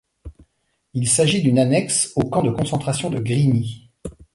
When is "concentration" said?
2.49-3.11